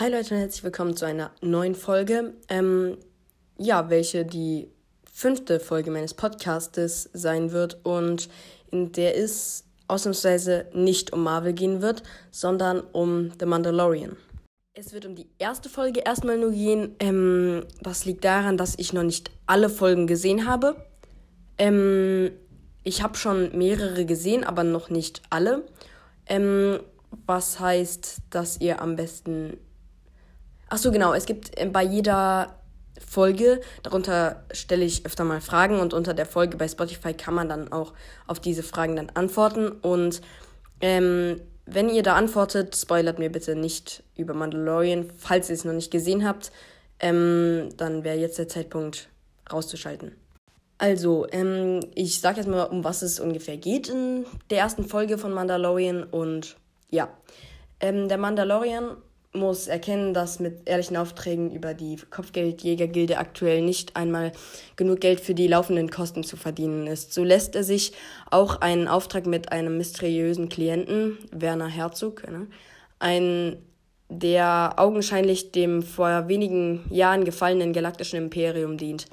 [0.00, 2.32] Hi Leute und herzlich willkommen zu einer neuen Folge.
[2.48, 2.96] Ähm,
[3.58, 4.70] ja, welche die
[5.12, 8.30] fünfte Folge meines Podcastes sein wird und
[8.70, 14.16] in der es ausnahmsweise nicht um Marvel gehen wird, sondern um The Mandalorian.
[14.72, 16.96] Es wird um die erste Folge erstmal nur gehen.
[16.98, 20.76] Ähm, das liegt daran, dass ich noch nicht alle Folgen gesehen habe.
[21.58, 22.30] Ähm,
[22.84, 25.66] ich habe schon mehrere gesehen, aber noch nicht alle.
[26.24, 26.80] Ähm,
[27.26, 29.58] was heißt, dass ihr am besten
[30.70, 31.12] Ach so, genau.
[31.12, 32.56] Es gibt äh, bei jeder
[33.06, 37.48] Folge, darunter stelle ich öfter mal Fragen und unter der Folge bei Spotify kann man
[37.48, 37.92] dann auch
[38.26, 39.68] auf diese Fragen dann antworten.
[39.68, 40.20] Und
[40.80, 45.72] ähm, wenn ihr da antwortet, spoilert mir bitte nicht über Mandalorian, falls ihr es noch
[45.72, 46.52] nicht gesehen habt.
[47.00, 49.08] Ähm, dann wäre jetzt der Zeitpunkt
[49.52, 50.12] rauszuschalten.
[50.78, 55.18] Also, ähm, ich sage jetzt mal, um was es ungefähr geht in der ersten Folge
[55.18, 56.04] von Mandalorian.
[56.04, 56.56] Und
[56.90, 57.08] ja,
[57.80, 58.96] ähm, der Mandalorian
[59.32, 64.32] muss erkennen, dass mit ehrlichen Aufträgen über die Kopfgeldjägergilde aktuell nicht einmal
[64.74, 67.14] genug Geld für die laufenden Kosten zu verdienen ist.
[67.14, 67.92] So lässt er sich
[68.30, 72.48] auch einen Auftrag mit einem mysteriösen Klienten, Werner Herzog, ne,
[72.98, 73.56] ein,
[74.08, 79.06] der augenscheinlich dem vor wenigen Jahren gefallenen galaktischen Imperium dient,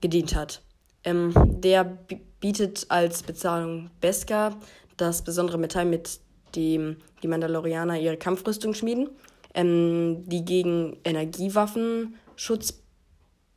[0.00, 0.62] gedient hat.
[1.04, 1.98] Ähm, der
[2.40, 4.58] bietet als Bezahlung Beskar
[4.96, 6.20] das besondere Metall, mit
[6.56, 9.10] dem die Mandalorianer ihre Kampfrüstung schmieden
[9.54, 12.82] ähm, die gegen Energiewaffen Schutz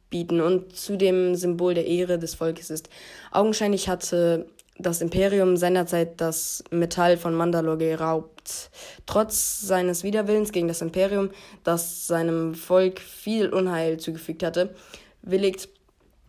[0.10, 2.90] bieten und zu dem Symbol der Ehre des Volkes ist.
[3.32, 4.46] Augenscheinlich hatte
[4.78, 8.70] das Imperium seinerzeit das Metall von Mandalore geraubt.
[9.06, 11.30] Trotz seines Widerwillens gegen das Imperium,
[11.64, 14.76] das seinem Volk viel Unheil zugefügt hatte,
[15.22, 15.70] willigt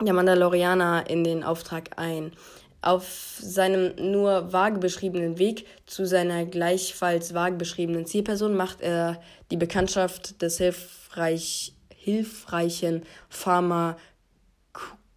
[0.00, 2.32] der Mandalorianer in den Auftrag ein.
[2.82, 9.20] Auf seinem nur vage beschriebenen Weg zu seiner gleichfalls vage beschriebenen Zielperson macht er
[9.50, 13.96] die Bekanntschaft des hilfreich, hilfreichen Farmer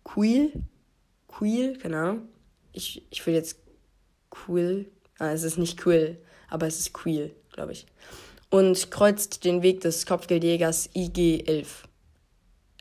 [0.03, 0.51] Quill.
[1.27, 2.29] Quill, keine Ahnung.
[2.73, 3.57] Ich, ich will jetzt
[4.29, 4.89] Quill.
[5.19, 6.17] Ah, es ist nicht Quill,
[6.49, 7.85] aber es ist Quill, glaube ich.
[8.49, 11.67] Und kreuzt den Weg des Kopfgeldjägers IG-11.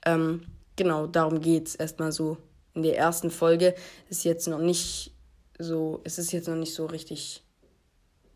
[0.06, 0.42] Ähm,
[0.76, 2.38] genau, darum geht es erstmal so
[2.74, 3.74] in der ersten Folge
[4.08, 5.12] ist jetzt noch nicht
[5.58, 7.42] so, es ist jetzt noch nicht so richtig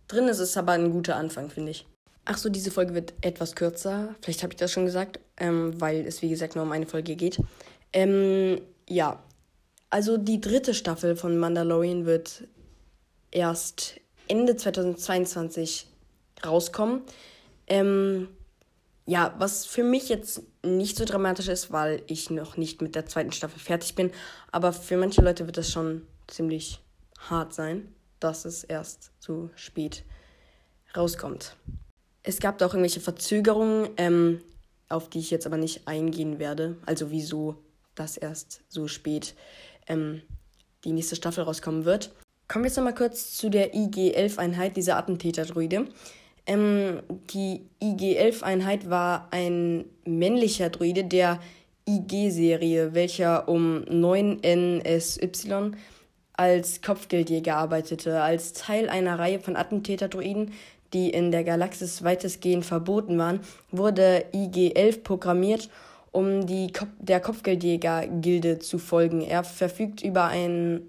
[0.08, 0.28] drin.
[0.28, 1.86] Es ist aber ein guter Anfang, finde ich.
[2.24, 4.14] Ach so, diese Folge wird etwas kürzer.
[4.20, 7.16] Vielleicht habe ich das schon gesagt, ähm, weil es wie gesagt nur um eine Folge
[7.16, 7.40] geht.
[7.92, 9.22] Ähm, ja,
[9.90, 12.44] also die dritte Staffel von Mandalorian wird
[13.30, 15.88] erst Ende 2022
[16.44, 17.02] rauskommen.
[17.66, 18.28] Ähm,
[19.04, 23.06] ja, was für mich jetzt nicht so dramatisch ist, weil ich noch nicht mit der
[23.06, 24.12] zweiten Staffel fertig bin.
[24.52, 26.80] Aber für manche Leute wird das schon ziemlich
[27.18, 30.04] hart sein, dass es erst so spät
[30.96, 31.56] rauskommt.
[32.22, 34.40] Es gab auch irgendwelche Verzögerungen, ähm,
[34.88, 36.76] auf die ich jetzt aber nicht eingehen werde.
[36.86, 37.56] Also wieso
[37.94, 39.34] das erst so spät
[39.88, 40.22] ähm,
[40.84, 42.12] die nächste Staffel rauskommen wird.
[42.48, 45.88] Kommen wir jetzt nochmal kurz zu der IG-11-Einheit, dieser Attentäter-Druide.
[46.46, 51.38] Ähm, die IG-11-Einheit war ein männlicher Druide der
[51.86, 55.72] IG-Serie, welcher um 9NSY
[56.34, 58.22] als Kopfgeldjäger arbeitete.
[58.22, 60.52] Als Teil einer Reihe von Attentäter-Druiden,
[60.92, 63.40] die in der Galaxis weitestgehend verboten waren,
[63.70, 65.68] wurde IG-11 programmiert,
[66.10, 69.20] um die Kop der Kopfgeldjäger-Gilde zu folgen.
[69.22, 70.82] Er verfügt über, ein,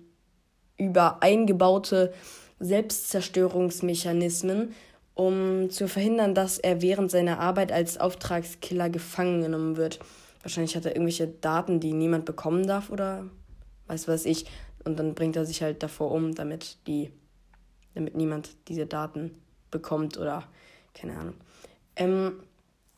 [0.78, 2.14] über eingebaute
[2.60, 4.74] Selbstzerstörungsmechanismen,
[5.16, 10.00] um zu verhindern, dass er während seiner Arbeit als Auftragskiller gefangen genommen wird.
[10.42, 13.26] Wahrscheinlich hat er irgendwelche Daten, die niemand bekommen darf oder
[13.88, 14.46] weiß was ich.
[14.84, 17.12] Und dann bringt er sich halt davor um, damit die,
[17.94, 19.32] damit niemand diese Daten
[19.72, 20.44] bekommt oder
[20.94, 21.36] keine Ahnung.
[21.96, 22.44] Ähm,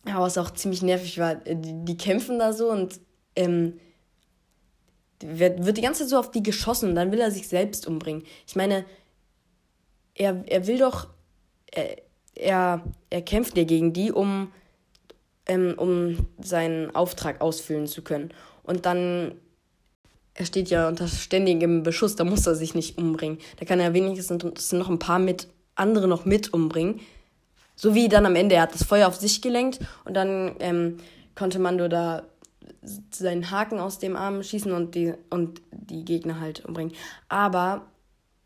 [0.07, 2.99] ja, was auch ziemlich nervig war, äh, die, die kämpfen da so und
[3.35, 3.79] ähm,
[5.19, 7.87] wird, wird die ganze Zeit so auf die geschossen und dann will er sich selbst
[7.87, 8.23] umbringen.
[8.47, 8.85] Ich meine,
[10.13, 11.09] er, er will doch,
[11.71, 11.97] er,
[12.35, 14.51] er, er kämpft ja gegen die, um,
[15.47, 18.31] ähm, um seinen Auftrag ausfüllen zu können.
[18.63, 19.35] Und dann,
[20.33, 23.39] er steht ja unter ständigem Beschuss, da muss er sich nicht umbringen.
[23.59, 26.99] Da kann er wenigstens noch ein paar mit, andere noch mit umbringen.
[27.75, 30.97] So wie dann am Ende, er hat das Feuer auf sich gelenkt und dann ähm,
[31.35, 32.23] konnte Mando da
[33.11, 36.93] seinen Haken aus dem Arm schießen und die, und die Gegner halt umbringen.
[37.27, 37.87] Aber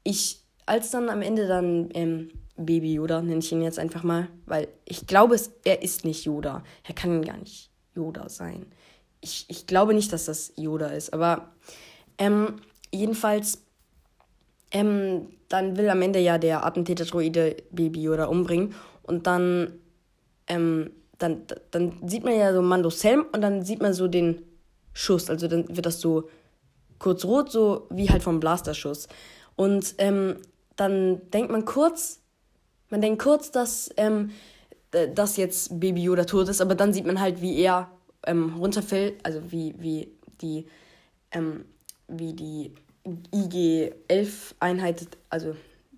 [0.03, 2.31] ich, als dann am Ende dann ähm,
[2.65, 6.25] Baby Yoda, nenne ich ihn jetzt einfach mal, weil ich glaube, es, er ist nicht
[6.25, 6.63] Yoda.
[6.83, 8.65] Er kann gar nicht Yoda sein.
[9.21, 11.51] Ich, ich glaube nicht, dass das Yoda ist, aber
[12.17, 12.55] ähm,
[12.91, 13.61] jedenfalls,
[14.71, 19.73] ähm, dann will am Ende ja der Attentäter-Droide Baby Yoda umbringen und dann
[20.47, 24.41] ähm, dann, dann sieht man ja so Mando Sam und dann sieht man so den
[24.93, 25.29] Schuss.
[25.29, 26.29] Also dann wird das so
[26.97, 29.07] kurz rot, so wie halt vom Blasterschuss.
[29.55, 30.37] Und ähm,
[30.75, 32.21] dann denkt man kurz,
[32.89, 34.31] man denkt kurz, dass, ähm,
[34.91, 37.91] dass jetzt Baby Yoda tot ist, aber dann sieht man halt, wie er
[38.25, 40.65] ähm, runterfällt, also wie, wie die,
[41.31, 41.65] ähm,
[42.07, 42.73] wie die
[43.33, 45.55] IG-11-Einheit, also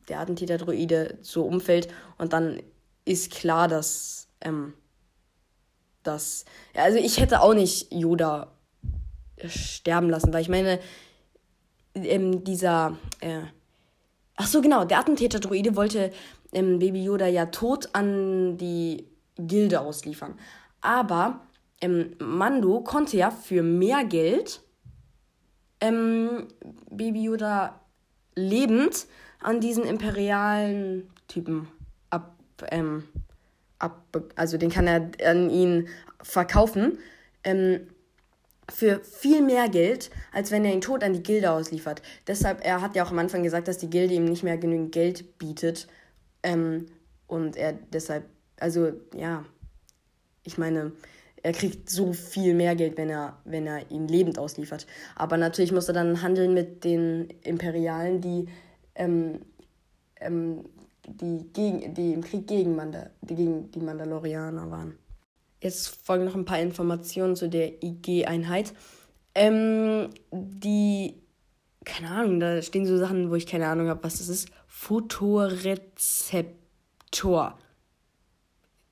[0.09, 1.87] der Attentäter-Droide, so umfällt.
[2.17, 2.61] Und dann
[3.05, 4.73] ist klar, dass, ähm,
[6.03, 8.51] dass, also ich hätte auch nicht Yoda
[9.47, 10.79] sterben lassen, weil ich meine,
[11.95, 13.41] ähm, dieser, äh,
[14.35, 16.11] ach so genau, der Attentäter-Droide wollte
[16.51, 19.07] ähm, Baby Yoda ja tot an die
[19.37, 20.35] Gilde ausliefern.
[20.81, 21.41] Aber
[21.79, 24.61] ähm, Mando konnte ja für mehr Geld
[25.81, 26.47] ähm,
[26.89, 27.81] Baby Yoda
[28.35, 29.07] lebend
[29.39, 31.67] an diesen imperialen Typen
[32.09, 32.35] ab,
[32.69, 33.03] ähm,
[33.79, 33.99] ab
[34.35, 35.87] also den kann er an ihn
[36.21, 36.99] verkaufen.
[37.43, 37.87] Ähm,
[38.69, 42.01] für viel mehr Geld, als wenn er ihn tot an die Gilde ausliefert.
[42.27, 44.93] Deshalb, er hat ja auch am Anfang gesagt, dass die Gilde ihm nicht mehr genügend
[44.93, 45.87] Geld bietet.
[46.43, 46.87] Ähm,
[47.27, 48.25] und er deshalb,
[48.59, 49.45] also ja,
[50.43, 50.91] ich meine,
[51.43, 54.85] er kriegt so viel mehr Geld, wenn er, wenn er ihn lebend ausliefert.
[55.15, 58.47] Aber natürlich muss er dann handeln mit den Imperialen, die,
[58.95, 59.39] ähm,
[60.19, 60.65] ähm,
[61.07, 64.97] die, gegen, die im Krieg gegen, Mandal die, gegen die Mandalorianer waren.
[65.61, 68.73] Jetzt folgen noch ein paar Informationen zu der IG-Einheit.
[69.33, 71.15] Ähm, die,
[71.85, 74.49] keine Ahnung, da stehen so Sachen, wo ich keine Ahnung habe, was das ist.
[74.81, 77.59] Fotorezeptor.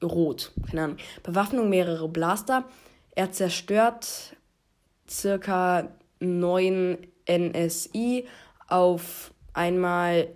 [0.04, 0.98] Rot, keine Ahnung.
[1.24, 2.66] Bewaffnung mehrere Blaster.
[3.16, 4.36] Er zerstört
[5.10, 5.90] circa
[6.20, 8.28] 9 NSI
[8.68, 10.28] auf einmal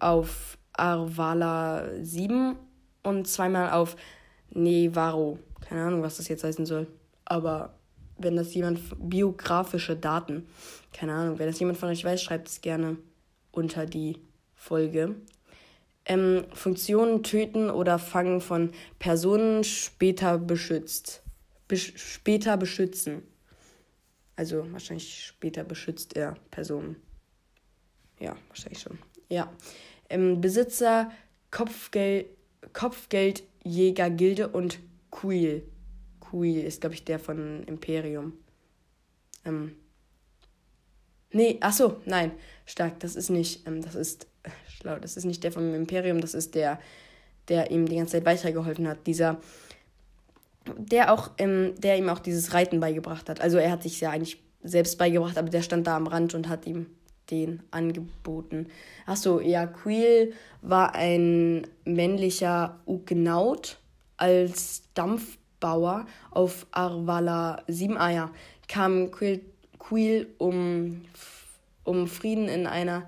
[0.00, 2.56] auf Arvala 7
[3.04, 3.94] und zweimal auf
[4.50, 5.38] Nevaro.
[5.60, 6.88] Keine Ahnung, was das jetzt heißen soll.
[7.24, 7.76] Aber
[8.18, 10.48] wenn das jemand, biografische Daten,
[10.92, 12.96] keine Ahnung, wenn das jemand von euch weiß, schreibt es gerne
[13.52, 14.18] unter die
[14.60, 15.16] Folge.
[16.04, 21.22] Ähm, Funktionen töten oder fangen von Personen später beschützt.
[21.66, 23.22] Besch später beschützen.
[24.36, 26.96] Also wahrscheinlich später beschützt er Personen.
[28.18, 28.98] Ja, wahrscheinlich schon.
[29.30, 29.50] Ja.
[30.10, 31.10] Ähm, Besitzer,
[31.50, 32.26] Kopfgeld,
[32.74, 34.78] Kopfgeldjägergilde und
[35.10, 35.62] Quill.
[36.20, 38.34] Quill ist, glaube ich, der von Imperium.
[39.46, 39.79] Ähm.
[41.32, 42.32] Nee, ach so, nein,
[42.66, 46.20] stark, das ist nicht, ähm, das ist, äh, schlau, das ist nicht der vom Imperium,
[46.20, 46.78] das ist der,
[47.48, 49.06] der ihm die ganze Zeit weitergeholfen hat.
[49.06, 49.40] Dieser,
[50.76, 53.40] der auch, ähm, der ihm auch dieses Reiten beigebracht hat.
[53.40, 56.48] Also er hat sich ja eigentlich selbst beigebracht, aber der stand da am Rand und
[56.48, 56.86] hat ihm
[57.30, 58.66] den angeboten.
[59.06, 60.32] Achso, ja, Quill
[60.62, 63.78] war ein männlicher Ugnaut
[64.16, 68.32] als Dampfbauer auf Arvala 7 Eier
[68.68, 69.40] kam Quill,
[70.38, 71.02] um,
[71.84, 73.06] um Frieden in einer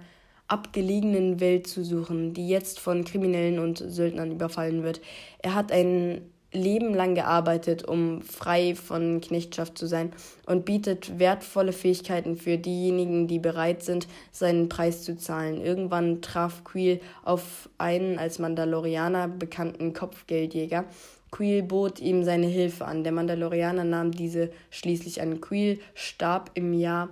[0.48, 5.00] abgelegenen Welt zu suchen, die jetzt von Kriminellen und Söldnern überfallen wird.
[5.38, 10.12] Er hat ein Leben lang gearbeitet, um frei von Knechtschaft zu sein
[10.46, 15.62] und bietet wertvolle Fähigkeiten für diejenigen, die bereit sind, seinen Preis zu zahlen.
[15.62, 20.84] Irgendwann traf Quill auf einen als Mandalorianer bekannten Kopfgeldjäger.
[21.32, 23.02] Quill bot ihm seine Hilfe an.
[23.02, 25.40] Der Mandalorianer nahm diese schließlich an.
[25.40, 27.08] Quill starb im Jahr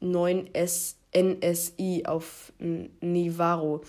[0.00, 3.82] 9S NSI auf Nivaro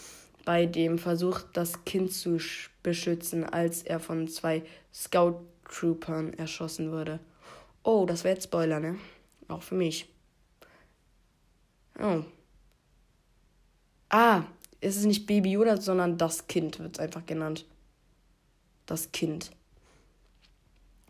[0.43, 2.37] bei dem Versuch, das Kind zu
[2.81, 7.19] beschützen, als er von zwei Scout-Troopern erschossen wurde.
[7.83, 8.97] Oh, das wäre jetzt Spoiler, ne?
[9.47, 10.09] Auch für mich.
[11.99, 12.23] Oh.
[14.09, 14.43] Ah,
[14.79, 17.65] es ist nicht Baby Yoda, sondern das Kind wird es einfach genannt.
[18.91, 19.51] Das Kind.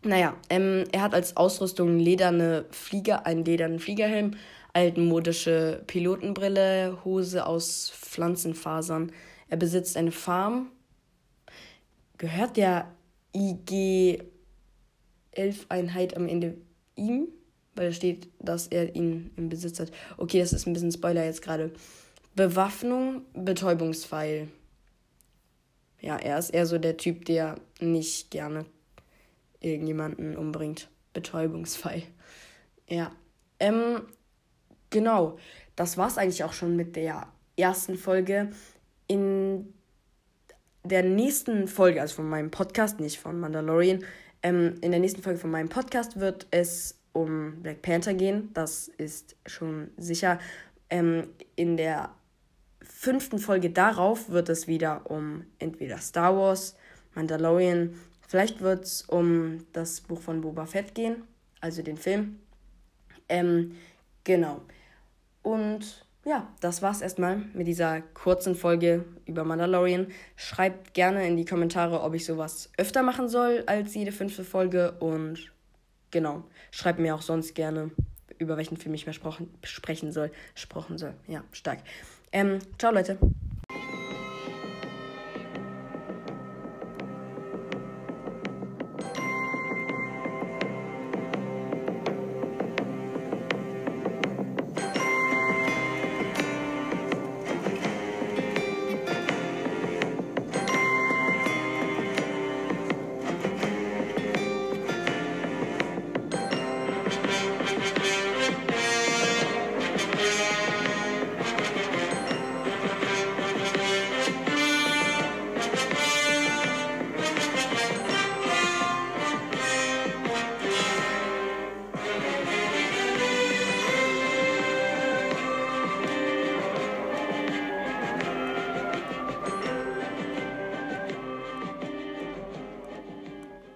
[0.04, 4.36] Naja, ähm, er hat als Ausrüstung lederne Flieger, einen ledernen Fliegerhelm,
[4.72, 9.10] altmodische Pilotenbrille, Hose aus Pflanzenfasern.
[9.48, 10.70] Er besitzt eine Farm.
[12.18, 12.86] Gehört der
[13.34, 16.56] IG-11-Einheit am Ende
[16.94, 17.26] ihm?
[17.74, 19.90] Weil da steht, dass er ihn im Besitz hat.
[20.18, 21.72] Okay, das ist ein bisschen Spoiler jetzt gerade.
[22.36, 24.46] Bewaffnung, Betäubungspfeil.
[26.02, 28.66] Ja, er ist eher so der Typ, der nicht gerne
[29.60, 30.90] irgendjemanden umbringt.
[31.12, 32.02] Betäubungsfrei.
[32.88, 33.12] Ja.
[33.60, 34.02] Ähm,
[34.90, 35.38] genau.
[35.76, 38.50] Das war's eigentlich auch schon mit der ersten Folge.
[39.06, 39.72] In
[40.84, 44.04] der nächsten Folge, also von meinem Podcast, nicht von Mandalorian,
[44.42, 48.50] ähm, in der nächsten Folge von meinem Podcast wird es um Black Panther gehen.
[48.54, 50.40] Das ist schon sicher.
[50.90, 52.10] Ähm, in der
[52.94, 56.76] fünften Folge darauf wird es wieder um entweder Star Wars,
[57.14, 57.94] Mandalorian
[58.32, 61.24] Vielleicht wird es um das Buch von Boba Fett gehen,
[61.60, 62.38] also den Film.
[63.28, 63.76] Ähm,
[64.24, 64.62] genau.
[65.42, 70.06] Und ja, das war's erstmal mit dieser kurzen Folge über Mandalorian.
[70.34, 74.92] Schreibt gerne in die Kommentare, ob ich sowas öfter machen soll als jede fünfte Folge.
[74.92, 75.52] Und
[76.10, 77.90] genau, schreibt mir auch sonst gerne,
[78.38, 79.12] über welchen Film ich mehr
[79.62, 80.32] sprechen soll.
[80.54, 81.12] Sprechen soll.
[81.28, 81.80] Ja, stark.
[82.32, 83.18] Ähm, ciao, Leute.